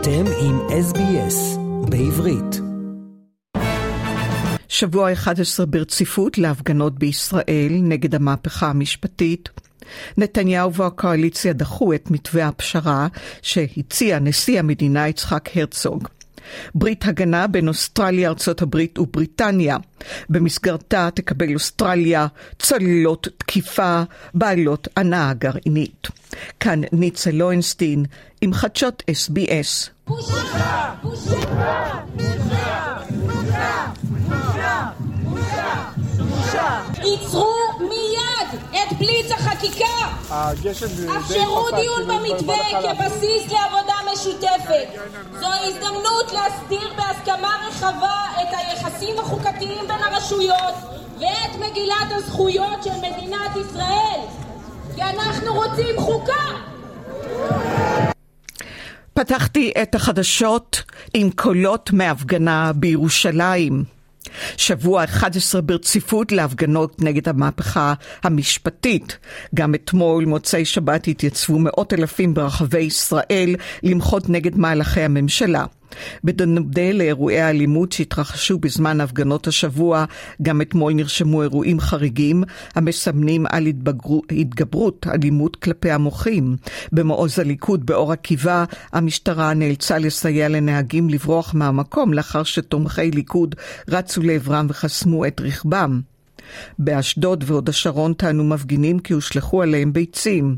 [0.00, 1.58] אתם עם SBS
[1.90, 2.60] בעברית.
[4.68, 9.48] שבוע 11 ברציפות להפגנות בישראל נגד המהפכה המשפטית.
[10.18, 13.08] נתניהו והקואליציה דחו את מתווה הפשרה
[13.42, 16.08] שהציע נשיא המדינה יצחק הרצוג.
[16.74, 19.76] ברית הגנה בין אוסטרליה, ארצות הברית ובריטניה.
[20.28, 22.26] במסגרתה תקבל אוסטרליה
[22.58, 24.02] צוללות תקיפה
[24.34, 26.08] בעלות הנאה גרעינית.
[26.60, 28.04] כאן ניצה לוינסטין
[28.40, 29.90] עם חדשות SBS.
[30.06, 30.94] בושה!
[31.02, 31.38] בושה!
[36.98, 37.67] עצרו מיד
[38.88, 39.84] את בליץ החקיקה!
[41.18, 44.88] אפשרו דיון במתווה כבסיס לעבודה משותפת.
[45.40, 50.74] זו הזדמנות להסדיר בהסכמה רחבה את היחסים החוקתיים בין הרשויות
[51.20, 54.20] ואת מגילת הזכויות של מדינת ישראל.
[54.94, 56.32] כי אנחנו רוצים חוקה!
[59.14, 60.82] פתחתי את החדשות
[61.14, 63.97] עם קולות מהפגנה בירושלים.
[64.56, 69.18] שבוע 11 ברציפות להפגנות נגד המהפכה המשפטית.
[69.54, 75.64] גם אתמול, מוצאי שבת, התייצבו מאות אלפים ברחבי ישראל למחות נגד מהלכי הממשלה.
[76.24, 80.04] בדומה לאירועי האלימות שהתרחשו בזמן הפגנות השבוע,
[80.42, 82.44] גם אתמול נרשמו אירועים חריגים
[82.74, 86.56] המסמנים על התבגרו, התגברות אלימות כלפי המוחים.
[86.92, 93.54] במעוז הליכוד באור עקיבא, המשטרה נאלצה לסייע לנהגים לברוח מהמקום לאחר שתומכי ליכוד
[93.88, 96.00] רצו לעברם וחסמו את רכבם.
[96.78, 100.56] באשדוד והוד השרון טענו מפגינים כי הושלכו עליהם ביצים.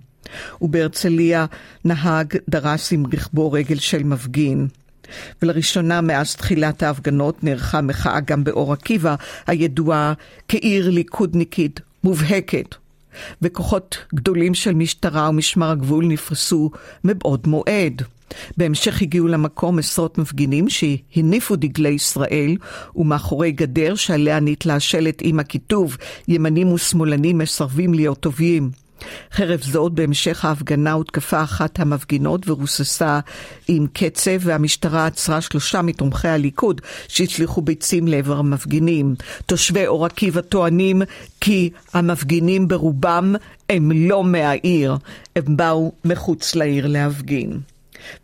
[0.60, 1.46] ובהרצליה
[1.84, 4.68] נהג דרס עם רכבו רגל של מפגין.
[5.42, 9.14] ולראשונה מאז תחילת ההפגנות נערכה מחאה גם באור עקיבא,
[9.46, 10.12] הידועה
[10.48, 12.74] כעיר ליכודניקית מובהקת.
[13.42, 16.70] וכוחות גדולים של משטרה ומשמר הגבול נפרסו
[17.04, 18.02] מבעוד מועד.
[18.56, 22.56] בהמשך הגיעו למקום עשרות מפגינים שהניפו דגלי ישראל,
[22.96, 25.96] ומאחורי גדר שעליה נתלה שלט עם הכיתוב
[26.28, 28.70] ימנים ושמאלנים מסרבים להיות טובים.
[29.32, 33.20] חרף זאת, בהמשך ההפגנה הותקפה אחת המפגינות ורוססה
[33.68, 39.14] עם קצב, והמשטרה עצרה שלושה מתומכי הליכוד שהצליחו ביצים לעבר המפגינים.
[39.46, 41.02] תושבי אור עקיבא טוענים
[41.40, 43.34] כי המפגינים ברובם
[43.68, 44.96] הם לא מהעיר,
[45.36, 47.60] הם באו מחוץ לעיר להפגין.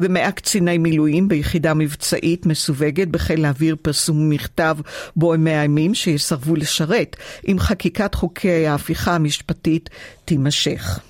[0.01, 4.77] ומאה קציני מילואים ביחידה מבצעית מסווגת בחיל האוויר פרסמו מכתב
[5.17, 7.17] בו הם מאיימים שיסרבו לשרת
[7.49, 9.91] אם חקיקת חוקי ההפיכה המשפטית
[10.25, 11.01] תימשך.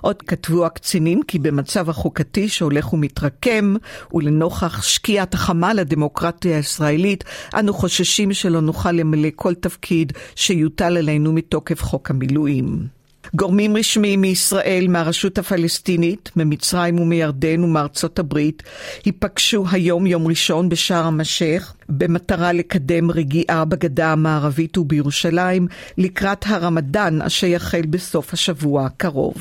[0.00, 3.74] עוד כתבו הקצינים כי במצב החוקתי שהולך ומתרקם,
[4.12, 7.24] ולנוכח שקיעת החמה לדמוקרטיה הישראלית,
[7.58, 13.01] אנו חוששים שלא נוכל למלא כל תפקיד שיוטל עלינו מתוקף חוק המילואים.
[13.34, 18.62] גורמים רשמיים מישראל, מהרשות הפלסטינית, ממצרים ומירדן ומארצות הברית,
[19.06, 25.66] ייפגשו היום, יום ראשון, בשער המשך, במטרה לקדם רגיעה בגדה המערבית ובירושלים,
[25.98, 29.34] לקראת הרמדאן אשר יחל בסוף השבוע הקרוב.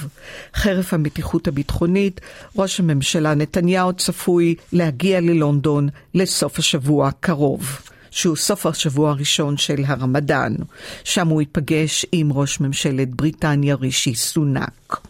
[0.56, 2.22] חרף המתיחות הביטחונית,
[2.58, 7.91] ראש הממשלה נתניהו צפוי להגיע ללונדון לסוף השבוע הקרוב.
[8.11, 10.55] שהוא סוף השבוע הראשון של הרמדאן.
[11.03, 15.01] שם הוא ייפגש עם ראש ממשלת בריטניה רישי סונאק.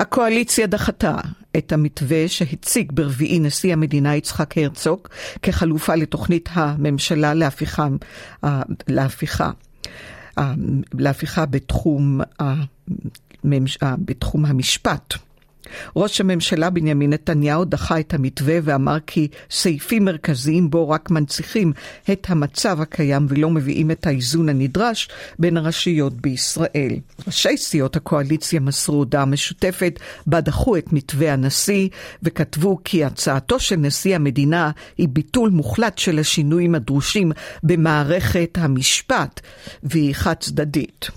[0.00, 1.16] הקואליציה דחתה
[1.56, 5.08] את המתווה שהציג ברביעי נשיא המדינה יצחק הרצוג
[5.42, 7.88] כחלופה לתוכנית הממשלה להפיכה,
[8.88, 9.50] להפיכה,
[10.94, 12.20] להפיכה בתחום,
[13.98, 15.14] בתחום המשפט.
[15.96, 21.72] ראש הממשלה בנימין נתניהו דחה את המתווה ואמר כי סעיפים מרכזיים בו רק מנציחים
[22.12, 26.92] את המצב הקיים ולא מביאים את האיזון הנדרש בין הרשויות בישראל.
[27.26, 31.88] ראשי סיעות הקואליציה מסרו הודעה משותפת בה דחו את מתווה הנשיא
[32.22, 37.32] וכתבו כי הצעתו של נשיא המדינה היא ביטול מוחלט של השינויים הדרושים
[37.62, 39.40] במערכת המשפט
[39.82, 41.10] והיא חד צדדית.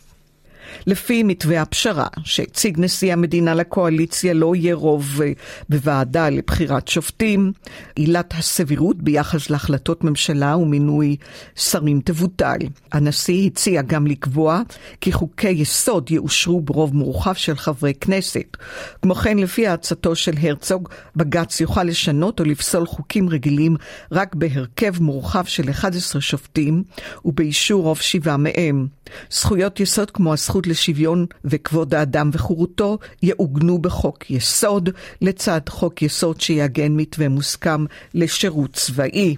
[0.87, 5.31] לפי מתווה הפשרה שהציג נשיא המדינה לקואליציה לא יהיה רוב אה,
[5.69, 7.51] בוועדה לבחירת שופטים,
[7.95, 11.15] עילת הסבירות ביחס להחלטות ממשלה ומינוי
[11.55, 12.57] שרים תבוטל.
[12.91, 14.61] הנשיא הציע גם לקבוע
[15.01, 18.57] כי חוקי יסוד יאושרו ברוב מורחב של חברי כנסת.
[19.01, 23.75] כמו כן, לפי הצעתו של הרצוג, בג"ץ יוכל לשנות או לפסול חוקים רגילים
[24.11, 26.83] רק בהרכב מורחב של 11 שופטים
[27.25, 28.87] ובאישור רוב שבעה מהם.
[29.31, 34.89] זכויות יסוד כמו הזכות לשוויון וכבוד האדם וחירותו יעוגנו בחוק יסוד,
[35.21, 39.35] לצד חוק יסוד שיעגן מתווה מוסכם לשירות צבאי.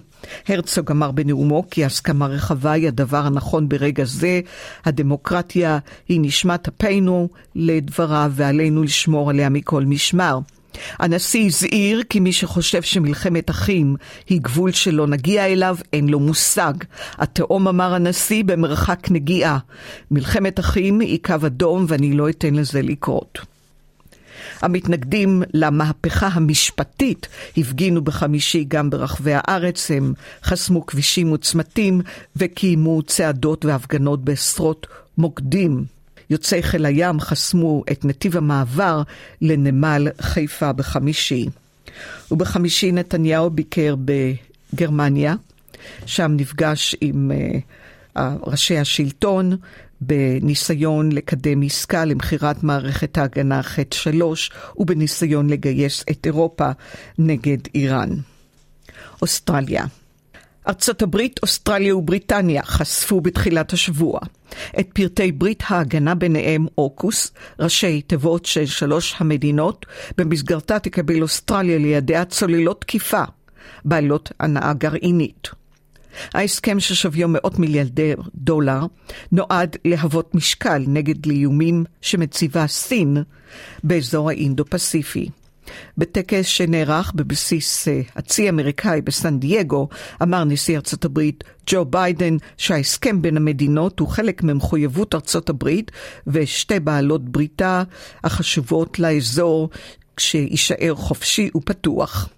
[0.47, 4.41] הרצוג אמר בנאומו כי הסכמה רחבה היא הדבר הנכון ברגע זה.
[4.85, 10.39] הדמוקרטיה היא נשמת אפינו לדבריו ועלינו לשמור עליה מכל משמר.
[10.99, 13.95] הנשיא הזהיר כי מי שחושב שמלחמת אחים
[14.29, 16.73] היא גבול שלא נגיע אליו, אין לו מושג.
[17.17, 19.57] התאום אמר הנשיא במרחק נגיעה.
[20.11, 23.39] מלחמת אחים היא קו אדום ואני לא אתן לזה לקרות.
[24.61, 27.27] המתנגדים למהפכה המשפטית
[27.57, 30.13] הפגינו בחמישי גם ברחבי הארץ, הם
[30.43, 32.01] חסמו כבישים וצמתים
[32.35, 34.87] וקיימו צעדות והפגנות בעשרות
[35.17, 35.94] מוקדים.
[36.29, 39.01] יוצאי חיל הים חסמו את נתיב המעבר
[39.41, 41.45] לנמל חיפה בחמישי.
[42.31, 45.35] ובחמישי נתניהו ביקר בגרמניה,
[46.05, 49.57] שם נפגש עם uh, ראשי השלטון
[50.01, 56.69] בניסיון לקדם עסקה למכירת מערכת ההגנה ח' 3 ובניסיון לגייס את אירופה
[57.19, 58.09] נגד איראן.
[59.21, 59.85] אוסטרליה
[60.67, 64.19] ארצות הברית, אוסטרליה ובריטניה חשפו בתחילת השבוע
[64.79, 69.85] את פרטי ברית ההגנה ביניהם אוקוס, ראשי תיבות של שלוש המדינות,
[70.17, 73.23] במסגרתה תקבל אוסטרליה לידיה צוללות תקיפה,
[73.85, 75.47] בעלות הנאה גרעינית.
[76.33, 78.85] ההסכם ששוויו מאות מיליארדי דולר
[79.31, 83.17] נועד להוות משקל נגד לאיומים שמציבה סין
[83.83, 85.29] באזור האינדו-פסיפי.
[85.97, 89.87] בטקס שנערך בבסיס אה, הצי האמריקאי בסן דייגו,
[90.21, 95.91] אמר נשיא ארצות הברית ג'ו ביידן שההסכם בין המדינות הוא חלק ממחויבות ארצות הברית
[96.27, 97.83] ושתי בעלות בריתה
[98.23, 99.69] החשובות לאזור
[100.15, 102.29] כשיישאר חופשי ופתוח.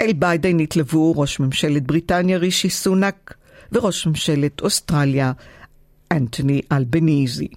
[0.00, 3.34] אל ביידן התלוו ראש ממשלת בריטניה רישי סונאק
[3.72, 5.32] וראש ממשלת אוסטרליה
[6.12, 7.48] אנתוני אלבניזי.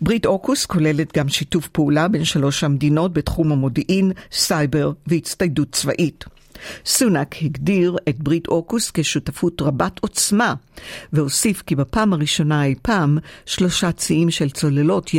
[0.00, 6.24] ברית אוקוס כוללת גם שיתוף פעולה בין שלוש המדינות בתחום המודיעין, סייבר והצטיידות צבאית.
[6.86, 10.54] סונאק הגדיר את ברית אוקוס כשותפות רבת עוצמה,
[11.12, 15.10] והוסיף כי בפעם הראשונה אי פעם שלושה ציים של צוללות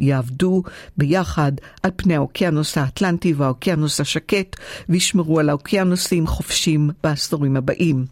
[0.00, 0.62] יעבדו
[0.96, 1.52] ביחד
[1.82, 4.56] על פני האוקיינוס האטלנטי והאוקיינוס השקט,
[4.88, 8.06] וישמרו על האוקיינוסים חופשים בעשורים הבאים.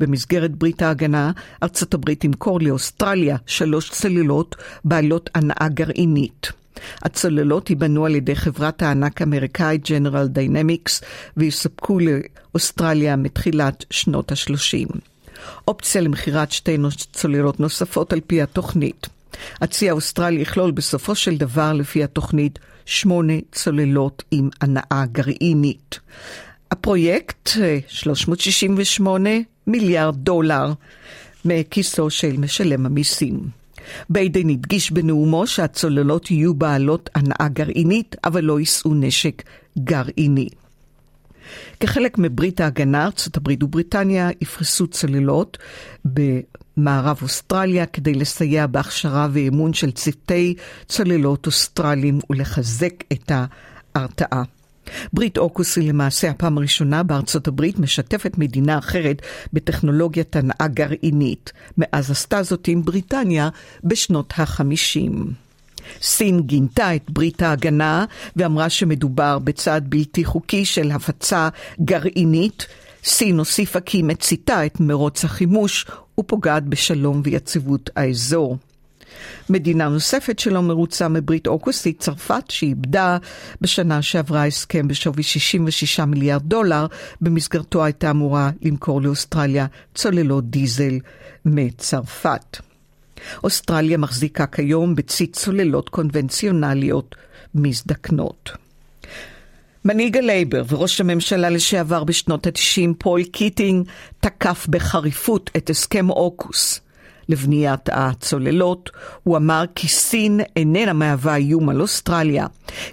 [0.00, 1.30] במסגרת ברית ההגנה,
[1.62, 6.59] ארצות הברית תמכור לאוסטרליה שלוש צוללות בעלות הנעה גרעינית.
[7.02, 11.00] הצוללות ייבנו על ידי חברת הענק האמריקאית ג'נרל דיינמיקס
[11.36, 14.98] ויסופקו לאוסטרליה מתחילת שנות ה-30.
[15.68, 16.76] אופציה למכירת שתי
[17.12, 19.08] צוללות נוספות על פי התוכנית.
[19.60, 26.00] הצי האוסטרלי יכלול בסופו של דבר, לפי התוכנית, שמונה צוללות עם הנעה גרעינית.
[26.70, 27.48] הפרויקט,
[27.88, 29.30] 368
[29.66, 30.72] מיליארד דולר
[31.44, 33.59] מכיסו של משלם המיסים.
[34.10, 39.42] ביידן הדגיש בנאומו שהצוללות יהיו בעלות הנאה גרעינית, אבל לא יישאו נשק
[39.78, 40.48] גרעיני.
[41.80, 45.58] כחלק מברית ההגנה, ארצות הברית ובריטניה יפרסו צוללות
[46.04, 50.54] במערב אוסטרליה כדי לסייע בהכשרה ואימון של צוותי
[50.88, 53.32] צוללות אוסטרליים ולחזק את
[53.94, 54.42] ההרתעה.
[55.12, 59.22] ברית אוקוס היא למעשה הפעם הראשונה בארצות הברית משתפת מדינה אחרת
[59.52, 61.52] בטכנולוגיית הנאה גרעינית.
[61.78, 63.48] מאז עשתה זאת עם בריטניה
[63.84, 65.32] בשנות החמישים.
[66.02, 68.04] סין גינתה את ברית ההגנה
[68.36, 71.48] ואמרה שמדובר בצעד בלתי חוקי של הפצה
[71.80, 72.66] גרעינית.
[73.04, 75.86] סין הוסיפה כי היא מציתה את מרוץ החימוש
[76.20, 78.58] ופוגעת בשלום ויציבות האזור.
[79.48, 83.18] מדינה נוספת שלא מרוצה מברית אוקוס היא צרפת, שאיבדה
[83.60, 86.86] בשנה שעברה הסכם בשווי 66 מיליארד דולר,
[87.20, 90.98] במסגרתו הייתה אמורה למכור לאוסטרליה צוללות דיזל
[91.44, 92.56] מצרפת.
[93.44, 97.14] אוסטרליה מחזיקה כיום בצי צוללות קונבנציונליות
[97.54, 98.50] מזדקנות.
[99.84, 103.88] מנהיג הלייבר וראש הממשלה לשעבר בשנות ה-90, פול קיטינג,
[104.20, 106.80] תקף בחריפות את הסכם אוקוס.
[107.30, 108.90] לבניית הצוללות.
[109.22, 112.46] הוא אמר כי סין איננה מהווה איום על אוסטרליה.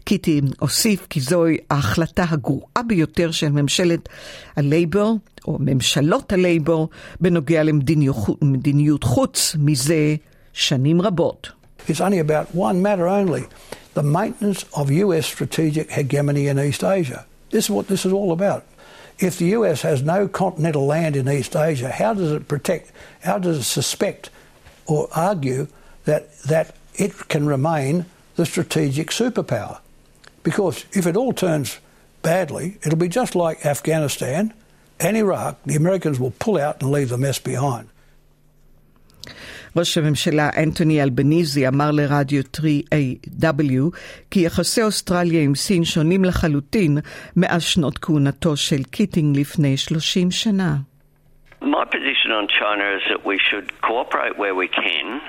[0.04, 4.10] קיטינג הוסיף כי זוהי ההחלטה הגרועה ביותר של ממשלת
[4.56, 5.12] הלייבר,
[5.48, 6.86] או ממשלות הלייבר,
[7.22, 10.16] בנוגע למדיניות חוץ מזה
[10.54, 11.52] שנים רבות.
[11.88, 13.44] It's only about one matter only,
[13.94, 17.26] the maintenance of US strategic hegemony in East Asia.
[17.52, 18.62] This is what this is all about.
[19.20, 23.40] If the US has no continental land in East Asia, how does it protect, how
[23.40, 24.30] does it suspect
[24.86, 25.68] or argue
[26.06, 28.06] that, that it can remain
[28.36, 29.80] the strategic superpower?
[30.44, 31.80] Because if it all turns
[32.22, 34.54] badly, it'll be just like Afghanistan
[35.00, 35.62] and Iraq.
[35.64, 37.90] The Americans will pull out and leave the mess behind.
[39.78, 43.98] ראש הממשלה אנטוני אלבניזי אמר לרדיו 3AW
[44.32, 46.98] כי יחסי אוסטרליה עם סין שונים לחלוטין
[47.36, 50.78] מאז שנות כהונתו של קיטינג לפני 30 שנה.
[51.60, 55.22] My position on China is that we should cooperate where we can,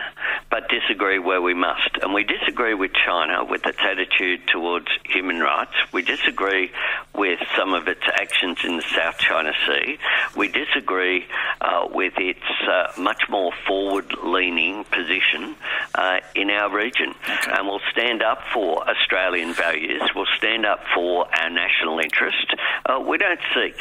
[0.50, 1.90] but disagree where we must.
[2.02, 5.73] And we disagree with China with its attitude towards human rights.
[5.90, 6.70] We disagree
[7.14, 9.99] with some of its actions in the South China Sea.
[10.37, 11.26] We disagree
[11.62, 15.56] uh, with its uh, much more forward leaning position
[15.94, 17.14] uh, in our region.
[17.25, 17.52] Okay.
[17.52, 22.54] And we'll stand up for Australian values, we'll stand up for our national interest.
[22.85, 23.80] Uh, we don't seek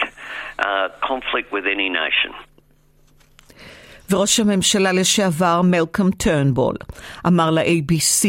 [0.59, 2.33] uh, conflict with any nation.
[4.09, 6.75] וראש הממשלה לשעבר מלקום טרנבול
[7.27, 8.25] אמר ל-ABC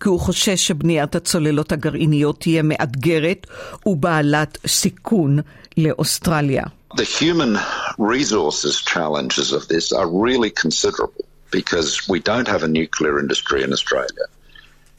[0.00, 3.46] כי הוא חושש שבניית הצוללות הגרעיניות תהיה מאתגרת
[3.86, 5.38] ובעלת סיכון
[5.76, 6.64] לאוסטרליה.
[6.94, 7.56] The human
[7.98, 13.72] resources challenges of this are really considerable because we don't have a nuclear industry in
[13.72, 14.26] Australia.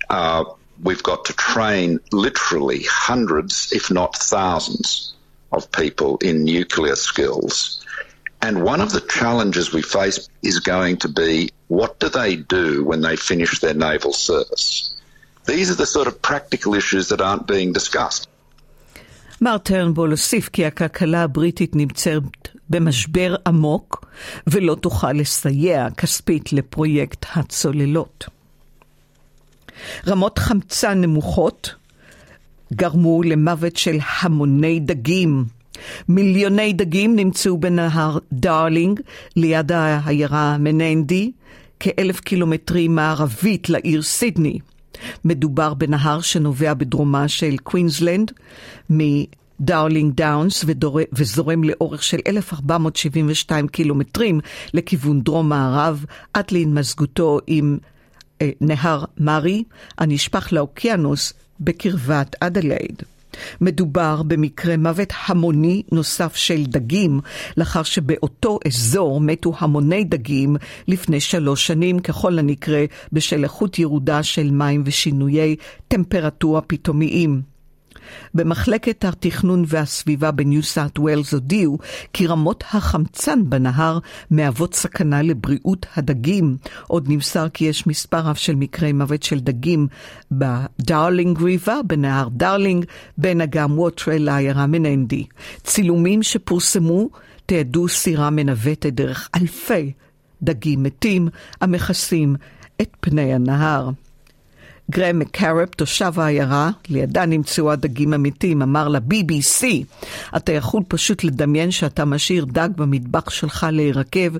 [0.09, 0.43] Uh,
[0.83, 5.13] we've got to train literally hundreds, if not thousands,
[5.51, 7.85] of people in nuclear skills.
[8.41, 10.17] And one of the challenges we face
[10.49, 14.95] is going to be what do they do when they finish their naval service?
[15.45, 18.27] These are the sort of practical issues that aren't being discussed.
[19.41, 22.23] מר טרנבול הוסיף כי הכלכלה הבריטית נמצאת
[22.69, 24.05] במשבר עמוק
[24.47, 28.25] ולא תוכל לסייע כספית לפרויקט הצוללות.
[30.07, 31.75] רמות חמצן נמוכות
[32.73, 35.45] גרמו למוות של המוני דגים.
[36.09, 38.99] מיליוני דגים נמצאו בנהר דארלינג
[39.35, 41.31] ליד העיירה מנינדי,
[41.79, 44.59] כאלף קילומטרים מערבית לעיר סידני.
[45.25, 48.31] מדובר בנהר שנובע בדרומה של קווינסלנד,
[48.89, 50.65] מדארלינג דאונס,
[51.13, 54.39] וזורם לאורך של 1,472 קילומטרים
[54.73, 57.77] לכיוון דרום-מערב, עד להתמזגותו עם
[58.41, 59.63] אה, נהר מרי,
[59.97, 63.01] הנשפך לאוקיינוס בקרבת אדלייד.
[63.61, 67.19] מדובר במקרה מוות המוני נוסף של דגים,
[67.57, 70.55] לאחר שבאותו אזור מתו המוני דגים
[70.87, 72.79] לפני שלוש שנים, ככל הנקרא
[73.11, 75.55] בשל איכות ירודה של מים ושינויי
[75.87, 77.50] טמפרטורה פתאומיים.
[78.33, 81.77] במחלקת התכנון והסביבה בניו סאט ווילס הודיעו
[82.13, 83.99] כי רמות החמצן בנהר
[84.31, 86.57] מהוות סכנה לבריאות הדגים.
[86.87, 89.87] עוד נמסר כי יש מספר רב של מקרי מוות של דגים
[90.31, 92.85] בדארלינג River, בנהר דארלינג,
[93.17, 95.25] בין אגם ווטרל לעיירה מנינדי.
[95.63, 97.09] צילומים שפורסמו
[97.45, 99.91] תיעדו סירה מנווטת דרך אלפי
[100.43, 101.27] דגים מתים
[101.61, 102.35] המכסים
[102.81, 103.89] את פני הנהר.
[104.91, 109.65] גרם מקרפ, תושב העיירה, לידה נמצאו הדגים המתים, אמר ל-BBC,
[110.37, 114.33] אתה יכול פשוט לדמיין שאתה משאיר דג במטבח שלך להירקב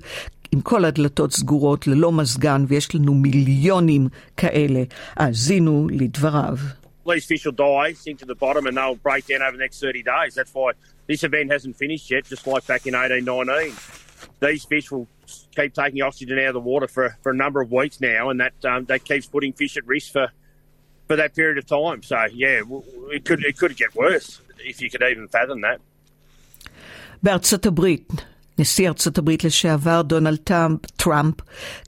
[0.52, 4.82] עם כל הדלתות סגורות, ללא מזגן, ויש לנו מיליונים כאלה.
[5.16, 6.56] האזינו לדבריו.
[7.06, 9.80] These fish will die, sink to the bottom, and they'll break down over the next
[9.80, 10.36] 30 days.
[10.36, 10.70] That's why
[11.08, 13.74] this event hasn't finished yet, just like back in 1819.
[14.40, 15.08] These fish will
[15.56, 15.84] keep um,
[21.12, 22.00] for that period of time.
[22.10, 22.58] So yeah,
[23.16, 24.28] it could it could get worse
[24.70, 25.78] if you could even fathom that.
[27.22, 28.12] בארצות הברית,
[28.58, 30.38] נשיא ארצות הברית לשעבר דונלד
[30.96, 31.34] טראמפ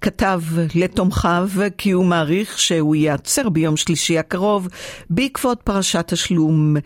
[0.00, 0.40] כתב
[0.74, 4.68] לתומכיו כי הוא מעריך שהוא ייעצר ביום שלישי הקרוב
[5.10, 6.76] בעקבות פרשת תשלום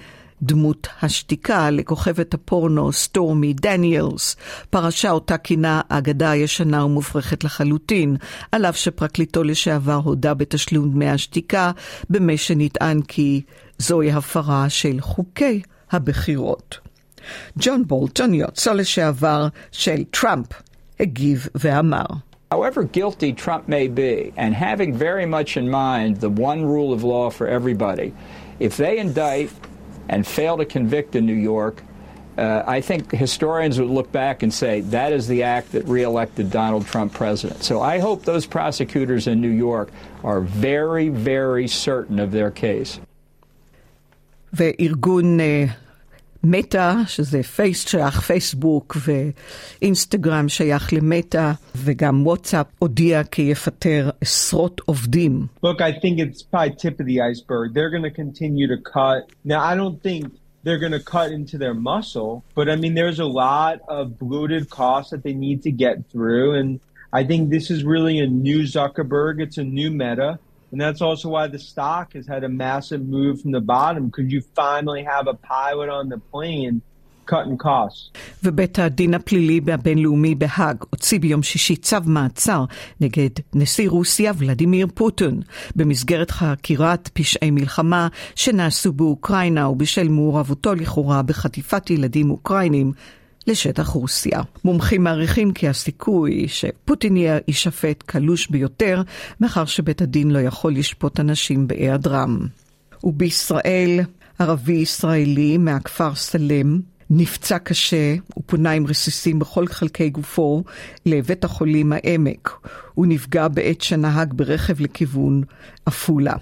[0.43, 4.37] דמי השתיקה לכוכבת הפורנו סטורמי דניאלס,
[4.71, 8.16] פרשה אותה כינה אגדה ישנה ומופרכת לחלוטין,
[8.52, 11.71] על אף שפרקליטו לשעבר הודה בתשלום דמי השתיקה,
[12.11, 13.42] במה שנטען כי
[13.78, 16.78] זוהי הפרה של חוקי הבחירות.
[17.59, 20.47] ג'ון בולטון, יועצו לשעבר של טראמפ,
[21.00, 22.07] הגיב ואמר
[22.50, 27.04] However guilty Trump may be, and having very much in mind the one rule of
[27.04, 28.14] law for everybody,
[28.59, 29.50] if they indict
[30.10, 31.82] and fail to convict in New York,
[32.38, 36.50] uh, I think historians would look back and say that is the act that reelected
[36.50, 37.63] Donald Trump president.
[37.63, 39.92] So I hope those prosecutors in New York
[40.24, 43.00] are very, very certain of their case.
[44.54, 45.42] וארגון
[46.44, 48.98] מטא, שזה פייס שייך פייסבוק
[49.82, 55.48] ואינסטגרם שייך למטא, וגם וואטסאפ הודיע כי יפטר עשרות עובדים.
[55.66, 57.74] Look, I think it's probably tip of the iceberg.
[57.74, 59.22] They're going to continue to cut.
[59.46, 60.24] Now, I don't think
[60.63, 64.70] they're going to cut into their muscle, but I mean, there's a lot of bloated
[64.70, 66.70] costs that they need to get through, and
[67.20, 69.42] I think this is really a new Zuckerberg.
[69.46, 70.40] It's a new meta.
[70.71, 74.31] And that's also why the stock has had a massive move from the bottom because
[74.35, 76.83] you finally have a pilot on the plane.
[78.45, 82.65] ובית הדין הפלילי הבינלאומי בהאג הוציא ביום שישי צו מעצר
[83.01, 85.43] נגד נשיא רוסיה ולדימיר פוטין
[85.77, 92.93] במסגרת חקירת פשעי מלחמה שנעשו באוקראינה ובשל מעורבותו לכאורה בחטיפת ילדים אוקראינים
[93.49, 94.40] לשטח רוסיה.
[94.64, 97.17] מומחים מעריכים כי הסיכוי שפוטין
[97.49, 99.02] יישפט קלוש ביותר,
[99.40, 102.38] מאחר שבית הדין לא יכול לשפוט אנשים בהיעדרם.
[103.05, 104.00] ובישראל,
[104.38, 110.64] ערבי ישראלי מהכפר סלם, נפצע קשה ופונה עם רסיסים בכל חלקי גופו
[111.07, 112.50] לבית החולים העמק.
[112.95, 115.43] הוא נפגע בעת שנהג ברכב לכיוון
[115.87, 116.35] עפולה.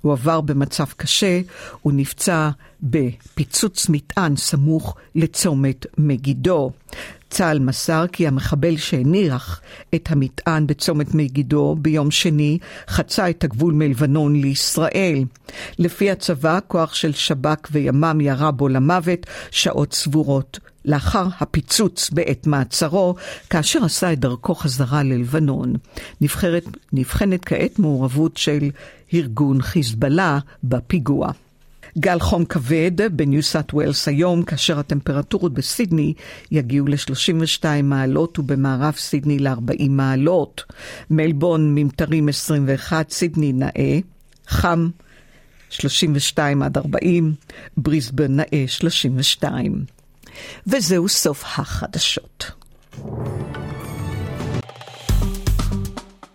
[0.00, 1.40] הוא עבר במצב קשה,
[1.80, 2.50] הוא נפצע
[2.82, 6.70] בפיצוץ מטען סמוך לצומת מגידו.
[7.30, 9.60] צה"ל מסר כי המחבל שהניח
[9.94, 15.24] את המטען בצומת מגידו ביום שני חצה את הגבול מלבנון לישראל.
[15.78, 23.14] לפי הצבא, כוח של שב"כ וימ"מ ירה בו למוות שעות סבורות לאחר הפיצוץ בעת מעצרו,
[23.50, 25.74] כאשר עשה את דרכו חזרה ללבנון.
[26.20, 28.70] נבחרת, נבחנת כעת מעורבות של
[29.14, 31.30] ארגון חיזבאללה בפיגוע.
[31.98, 36.14] גל חום כבד בניו סאט ווילס היום, כאשר הטמפרטורות בסידני
[36.50, 40.64] יגיעו ל-32 מעלות ובמערב סידני ל-40 מעלות.
[41.10, 43.98] מלבון ממטרים 21, סידני נאה,
[44.48, 44.88] חם
[45.70, 47.34] 32 עד 40,
[47.76, 49.99] בריסבן נאה 32.
[50.66, 52.50] וזהו סוף החדשות.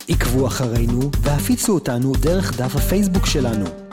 [0.09, 3.84] עקבו אחרינו והפיצו אותנו דרך דף הפייסבוק שלנו.